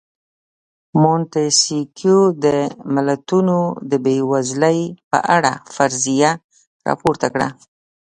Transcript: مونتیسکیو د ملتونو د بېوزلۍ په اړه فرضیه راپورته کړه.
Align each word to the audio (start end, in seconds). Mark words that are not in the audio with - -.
مونتیسکیو 1.01 2.19
د 2.43 2.45
ملتونو 2.93 3.57
د 3.91 3.91
بېوزلۍ 4.05 4.79
په 5.11 5.17
اړه 5.35 5.51
فرضیه 5.75 6.31
راپورته 6.87 7.27
کړه. 7.33 7.47